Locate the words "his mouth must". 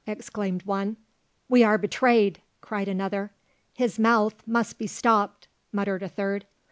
3.75-4.79